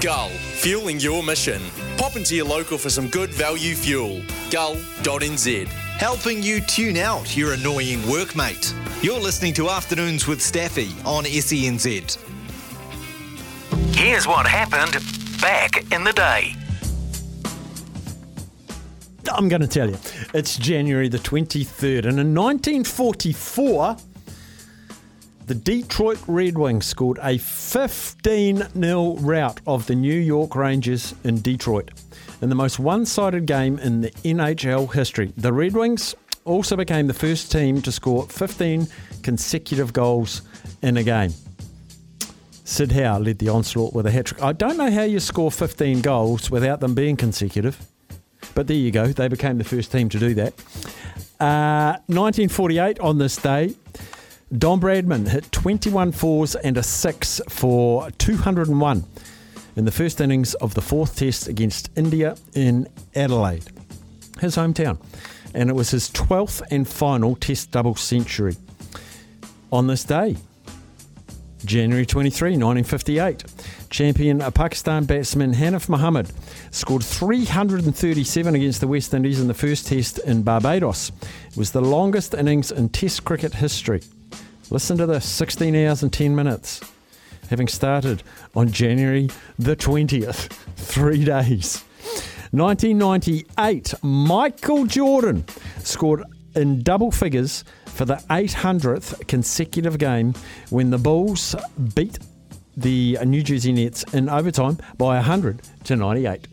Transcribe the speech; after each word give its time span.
Gull, 0.00 0.28
fueling 0.28 1.00
your 1.00 1.24
mission. 1.24 1.60
Pop 1.96 2.14
into 2.14 2.36
your 2.36 2.46
local 2.46 2.78
for 2.78 2.88
some 2.88 3.08
good 3.08 3.30
value 3.30 3.74
fuel. 3.74 4.22
Gull.nz. 4.48 5.66
Helping 5.66 6.40
you 6.40 6.60
tune 6.60 6.96
out 6.96 7.36
your 7.36 7.54
annoying 7.54 7.98
workmate. 8.02 8.72
You're 9.02 9.18
listening 9.18 9.54
to 9.54 9.70
Afternoons 9.70 10.28
with 10.28 10.40
Staffy 10.40 10.90
on 11.04 11.24
SENZ. 11.24 12.16
Here's 13.92 14.28
what 14.28 14.46
happened 14.46 15.02
back 15.40 15.92
in 15.92 16.04
the 16.04 16.12
day. 16.12 16.54
I'm 19.32 19.48
going 19.48 19.62
to 19.62 19.66
tell 19.66 19.90
you. 19.90 19.98
It's 20.32 20.56
January 20.58 21.08
the 21.08 21.18
23rd, 21.18 22.06
and 22.06 22.20
in 22.20 22.34
1944, 22.36 23.96
the 25.48 25.54
Detroit 25.54 26.18
Red 26.26 26.58
Wings 26.58 26.84
scored 26.84 27.18
a 27.22 27.38
15 27.38 28.68
0 28.78 29.14
rout 29.20 29.60
of 29.66 29.86
the 29.86 29.94
New 29.94 30.20
York 30.20 30.54
Rangers 30.54 31.14
in 31.24 31.40
Detroit 31.40 31.90
in 32.42 32.50
the 32.50 32.54
most 32.54 32.78
one 32.78 33.06
sided 33.06 33.46
game 33.46 33.78
in 33.78 34.02
the 34.02 34.10
NHL 34.10 34.92
history. 34.92 35.32
The 35.38 35.50
Red 35.50 35.72
Wings 35.72 36.14
also 36.44 36.76
became 36.76 37.06
the 37.06 37.14
first 37.14 37.50
team 37.50 37.80
to 37.80 37.90
score 37.90 38.26
15 38.26 38.88
consecutive 39.22 39.94
goals 39.94 40.42
in 40.82 40.98
a 40.98 41.02
game. 41.02 41.32
Syd 42.64 42.92
Howe 42.92 43.16
led 43.16 43.38
the 43.38 43.48
onslaught 43.48 43.94
with 43.94 44.06
a 44.06 44.10
hat 44.10 44.26
trick. 44.26 44.42
I 44.42 44.52
don't 44.52 44.76
know 44.76 44.90
how 44.90 45.04
you 45.04 45.18
score 45.18 45.50
15 45.50 46.02
goals 46.02 46.50
without 46.50 46.80
them 46.80 46.94
being 46.94 47.16
consecutive, 47.16 47.78
but 48.54 48.66
there 48.66 48.76
you 48.76 48.90
go. 48.90 49.06
They 49.06 49.28
became 49.28 49.56
the 49.56 49.64
first 49.64 49.92
team 49.92 50.10
to 50.10 50.18
do 50.18 50.34
that. 50.34 50.52
Uh, 51.40 51.96
1948, 52.08 53.00
on 53.00 53.16
this 53.16 53.36
day, 53.36 53.74
Don 54.56 54.80
Bradman 54.80 55.28
hit 55.28 55.52
21 55.52 56.10
fours 56.12 56.54
and 56.54 56.78
a 56.78 56.82
six 56.82 57.38
for 57.50 58.10
201 58.12 59.04
in 59.76 59.84
the 59.84 59.90
first 59.90 60.22
innings 60.22 60.54
of 60.54 60.72
the 60.72 60.80
fourth 60.80 61.16
test 61.16 61.48
against 61.48 61.90
India 61.96 62.34
in 62.54 62.88
Adelaide, 63.14 63.64
his 64.40 64.56
hometown. 64.56 64.98
And 65.52 65.68
it 65.68 65.74
was 65.74 65.90
his 65.90 66.08
12th 66.10 66.62
and 66.70 66.88
final 66.88 67.36
test 67.36 67.72
double 67.72 67.94
century. 67.94 68.56
On 69.70 69.86
this 69.86 70.02
day, 70.02 70.36
January 71.66 72.06
23, 72.06 72.52
1958. 72.52 73.44
Champion 73.90 74.38
Pakistan 74.52 75.04
batsman 75.04 75.52
Hanif 75.52 75.90
Muhammad 75.90 76.30
scored 76.70 77.04
337 77.04 78.54
against 78.54 78.80
the 78.80 78.88
West 78.88 79.12
Indies 79.12 79.40
in 79.40 79.48
the 79.48 79.52
first 79.52 79.88
test 79.88 80.18
in 80.20 80.42
Barbados. 80.42 81.12
It 81.48 81.56
was 81.58 81.72
the 81.72 81.82
longest 81.82 82.32
innings 82.32 82.72
in 82.72 82.88
Test 82.88 83.24
cricket 83.24 83.54
history. 83.54 84.00
Listen 84.70 84.98
to 84.98 85.06
this 85.06 85.24
16 85.26 85.74
hours 85.76 86.02
and 86.02 86.12
10 86.12 86.36
minutes. 86.36 86.80
Having 87.48 87.68
started 87.68 88.22
on 88.54 88.70
January 88.70 89.30
the 89.58 89.74
20th, 89.74 90.52
three 90.76 91.24
days. 91.24 91.82
1998, 92.50 93.94
Michael 94.02 94.84
Jordan 94.84 95.46
scored 95.78 96.22
in 96.54 96.82
double 96.82 97.10
figures 97.10 97.64
for 97.86 98.04
the 98.04 98.16
800th 98.28 99.26
consecutive 99.26 99.96
game 99.96 100.34
when 100.68 100.90
the 100.90 100.98
Bulls 100.98 101.54
beat 101.94 102.18
the 102.76 103.18
New 103.24 103.42
Jersey 103.42 103.72
Nets 103.72 104.04
in 104.12 104.28
overtime 104.28 104.76
by 104.98 105.14
100 105.16 105.62
to 105.84 105.96
98. 105.96 106.46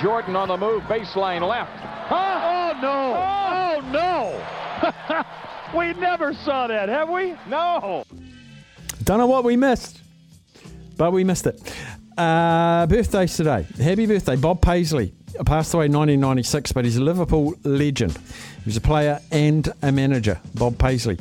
Jordan 0.00 0.34
on 0.34 0.48
the 0.48 0.56
move, 0.56 0.82
baseline 0.84 1.46
left. 1.46 1.70
Huh? 1.78 2.40
Oh, 2.42 2.80
no. 2.80 3.92
Oh, 3.92 5.10
no. 5.12 5.26
we 5.74 5.92
never 5.94 6.32
saw 6.34 6.66
that, 6.66 6.88
have 6.88 7.08
we? 7.08 7.34
No. 7.48 8.04
Don't 9.04 9.18
know 9.18 9.26
what 9.26 9.44
we 9.44 9.56
missed, 9.56 10.00
but 10.96 11.12
we 11.12 11.24
missed 11.24 11.46
it. 11.46 11.60
Uh, 12.16 12.86
birthdays 12.86 13.36
today. 13.36 13.66
Happy 13.78 14.06
birthday, 14.06 14.36
Bob 14.36 14.60
Paisley. 14.60 15.12
Passed 15.46 15.72
away 15.72 15.86
in 15.86 15.92
1996, 15.92 16.72
but 16.72 16.84
he's 16.84 16.96
a 16.96 17.02
Liverpool 17.02 17.54
legend. 17.64 18.12
He 18.12 18.66
was 18.66 18.76
a 18.76 18.80
player 18.80 19.20
and 19.30 19.72
a 19.82 19.90
manager, 19.90 20.38
Bob 20.54 20.76
Paisley. 20.76 21.18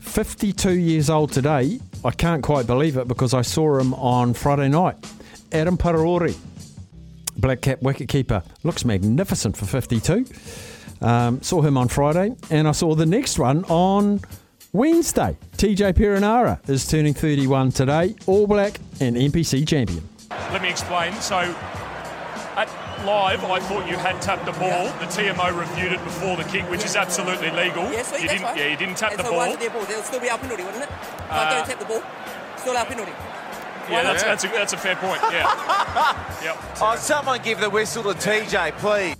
52 0.00 0.70
years 0.70 1.10
old 1.10 1.32
today. 1.32 1.80
I 2.04 2.10
can't 2.12 2.42
quite 2.42 2.66
believe 2.66 2.96
it 2.96 3.08
because 3.08 3.34
I 3.34 3.42
saw 3.42 3.78
him 3.78 3.92
on 3.94 4.34
Friday 4.34 4.68
night. 4.68 4.96
Adam 5.52 5.76
Parore, 5.76 6.36
black 7.36 7.60
cap 7.62 7.80
wicketkeeper, 7.80 8.44
looks 8.62 8.84
magnificent 8.84 9.56
for 9.56 9.66
52. 9.66 10.24
Um, 11.00 11.42
saw 11.42 11.60
him 11.62 11.76
on 11.76 11.88
Friday, 11.88 12.34
and 12.50 12.66
I 12.66 12.72
saw 12.72 12.94
the 12.94 13.06
next 13.06 13.38
one 13.38 13.64
on 13.64 14.20
Wednesday. 14.72 15.36
TJ 15.56 15.92
Perenara 15.94 16.58
is 16.68 16.86
turning 16.86 17.14
31 17.14 17.72
today, 17.72 18.14
All 18.26 18.46
Black 18.46 18.78
and 19.00 19.16
NPC 19.16 19.66
champion. 19.66 20.08
Let 20.30 20.62
me 20.62 20.68
explain. 20.70 21.12
So, 21.14 21.36
at 22.56 22.68
live, 23.04 23.44
I 23.44 23.60
thought 23.60 23.88
you 23.88 23.96
had 23.96 24.20
tapped 24.22 24.46
the 24.46 24.52
ball. 24.52 24.84
The 24.98 25.06
TMO 25.06 25.58
reviewed 25.58 25.92
it 25.92 26.02
before 26.04 26.36
the 26.36 26.44
kick, 26.44 26.68
which 26.70 26.84
is 26.84 26.96
absolutely 26.96 27.50
legal. 27.50 27.84
Yes, 27.90 28.08
sweet, 28.08 28.22
you 28.22 28.28
didn't. 28.28 28.42
right. 28.44 28.56
Yeah, 28.56 28.68
you 28.68 28.76
didn't 28.76 28.96
tap 28.96 29.10
and 29.10 29.20
the 29.20 29.24
so 29.24 29.30
ball. 29.30 29.38
why 29.40 29.48
is 29.48 29.54
it 29.54 29.60
their 29.60 29.70
ball? 29.70 29.84
They'll 29.84 30.02
still 30.02 30.20
be 30.20 30.30
our 30.30 30.38
penalty, 30.38 30.64
wouldn't 30.64 30.82
it? 30.84 30.88
If 30.90 31.30
I 31.30 31.44
Uh, 31.44 31.54
don't 31.58 31.66
tap 31.68 31.78
the 31.78 31.84
ball, 31.84 32.02
still 32.56 32.76
our 32.76 32.86
penalty. 32.86 33.12
Yeah, 33.90 34.02
that's, 34.02 34.22
that's, 34.24 34.44
a, 34.44 34.48
that's 34.48 34.72
a 34.72 34.76
fair 34.76 34.96
point. 34.96 35.20
Yeah. 35.30 35.46
yep. 36.42 36.56
Oh, 36.80 36.96
someone 36.98 37.40
give 37.42 37.60
the 37.60 37.70
whistle 37.70 38.02
to 38.02 38.08
TJ, 38.18 38.72
please. 38.78 39.14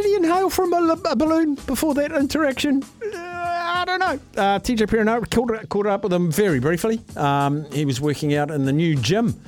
Did 0.00 0.08
he 0.08 0.14
inhale 0.14 0.48
from 0.48 0.72
a, 0.72 0.98
a 1.10 1.14
balloon 1.14 1.56
before 1.66 1.92
that 1.92 2.10
interaction? 2.12 2.82
Uh, 3.04 3.18
I 3.18 3.84
don't 3.84 3.98
know. 3.98 4.18
Uh, 4.34 4.58
TJ 4.58 4.86
Perenara 4.86 5.28
caught, 5.28 5.68
caught 5.68 5.86
up 5.86 6.04
with 6.04 6.12
him 6.14 6.32
very 6.32 6.58
briefly. 6.58 7.02
Um, 7.16 7.70
he 7.70 7.84
was 7.84 8.00
working 8.00 8.34
out 8.34 8.50
in 8.50 8.64
the 8.64 8.72
new 8.72 8.96
gym 8.96 9.38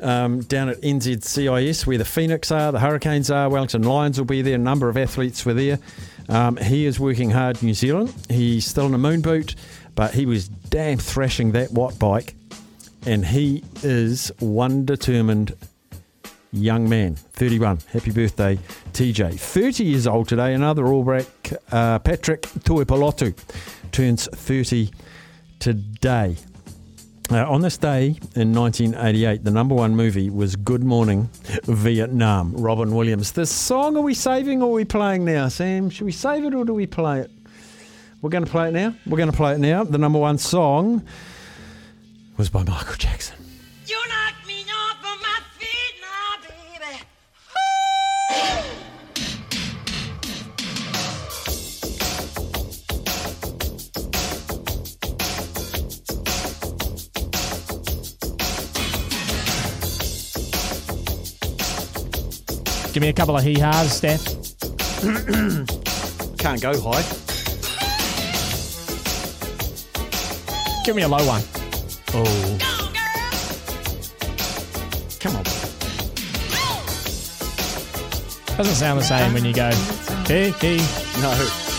um, 0.00 0.42
down 0.42 0.68
at 0.68 0.80
NZCIS 0.82 1.88
where 1.88 1.98
the 1.98 2.04
Phoenix 2.04 2.52
are, 2.52 2.70
the 2.70 2.78
Hurricanes 2.78 3.32
are, 3.32 3.48
Wellington 3.48 3.82
Lions 3.82 4.16
will 4.16 4.26
be 4.26 4.42
there. 4.42 4.54
A 4.54 4.58
number 4.58 4.88
of 4.88 4.96
athletes 4.96 5.44
were 5.44 5.54
there. 5.54 5.80
Um, 6.28 6.56
he 6.56 6.86
is 6.86 7.00
working 7.00 7.30
hard 7.30 7.60
in 7.60 7.66
New 7.66 7.74
Zealand. 7.74 8.14
He's 8.28 8.66
still 8.66 8.86
in 8.86 8.94
a 8.94 8.98
moon 8.98 9.22
boot, 9.22 9.56
but 9.96 10.14
he 10.14 10.24
was 10.24 10.46
damn 10.46 10.98
thrashing 10.98 11.50
that 11.52 11.72
Watt 11.72 11.98
bike. 11.98 12.36
And 13.06 13.26
he 13.26 13.64
is 13.82 14.30
one 14.38 14.84
determined 14.84 15.56
young 16.52 16.88
man, 16.88 17.14
31. 17.14 17.78
Happy 17.92 18.10
birthday, 18.10 18.58
TJ. 18.92 19.38
30 19.38 19.84
years 19.84 20.06
old 20.06 20.28
today, 20.28 20.54
another 20.54 20.86
All 20.86 21.04
Black, 21.04 21.26
uh, 21.70 21.98
Patrick 22.00 22.42
Tuipulotu, 22.42 23.36
turns 23.92 24.26
30 24.26 24.90
today. 25.58 26.36
Uh, 27.30 27.48
on 27.48 27.60
this 27.60 27.78
day 27.78 28.06
in 28.34 28.52
1988, 28.52 29.44
the 29.44 29.52
number 29.52 29.74
one 29.74 29.94
movie 29.94 30.28
was 30.30 30.56
Good 30.56 30.82
Morning 30.82 31.30
Vietnam, 31.64 32.52
Robin 32.56 32.92
Williams. 32.92 33.30
This 33.32 33.52
song, 33.52 33.96
are 33.96 34.00
we 34.00 34.14
saving 34.14 34.62
or 34.62 34.70
are 34.70 34.72
we 34.72 34.84
playing 34.84 35.24
now, 35.24 35.46
Sam? 35.46 35.90
Should 35.90 36.06
we 36.06 36.12
save 36.12 36.44
it 36.44 36.54
or 36.54 36.64
do 36.64 36.74
we 36.74 36.88
play 36.88 37.20
it? 37.20 37.30
We're 38.20 38.30
going 38.30 38.44
to 38.44 38.50
play 38.50 38.68
it 38.68 38.72
now. 38.72 38.96
We're 39.06 39.16
going 39.16 39.30
to 39.30 39.36
play 39.36 39.54
it 39.54 39.58
now. 39.60 39.84
The 39.84 39.96
number 39.96 40.18
one 40.18 40.38
song 40.38 41.06
was 42.36 42.50
by 42.50 42.64
Michael 42.64 42.96
Jackson. 42.96 43.39
Give 62.92 63.02
me 63.02 63.08
a 63.08 63.12
couple 63.12 63.36
of 63.36 63.44
hee 63.44 63.58
haws, 63.58 63.92
Steph. 63.92 64.24
Can't 66.38 66.60
go 66.60 66.72
high. 66.80 67.04
Give 70.84 70.96
me 70.96 71.02
a 71.02 71.08
low 71.08 71.24
one. 71.24 71.42
Oh. 72.14 72.58
Come 75.20 75.36
on. 75.36 75.44
Doesn't 78.56 78.74
sound 78.74 78.98
the 78.98 79.04
same 79.04 79.34
when 79.34 79.44
you 79.44 79.54
go, 79.54 79.70
hey, 80.26 80.50
hey. 80.50 80.78
No. 81.22 81.69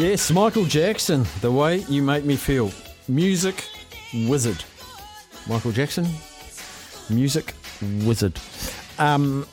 Yes, 0.00 0.30
Michael 0.30 0.64
Jackson, 0.64 1.26
the 1.42 1.52
way 1.52 1.80
you 1.80 2.02
make 2.02 2.24
me 2.24 2.34
feel. 2.34 2.72
Music 3.06 3.66
wizard. 4.26 4.64
Michael 5.46 5.72
Jackson, 5.72 6.06
music 7.10 7.52
wizard. 8.06 8.40
Um, 8.98 9.46